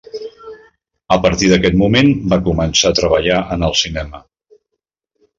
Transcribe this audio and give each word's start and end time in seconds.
A 1.15 1.17
partir 1.25 1.49
d'aquest 1.51 1.75
moment, 1.81 2.09
va 2.33 2.39
començar 2.47 2.91
a 2.93 2.97
treballar 3.01 3.35
en 3.57 3.67
el 3.69 3.77
cinema. 3.83 4.23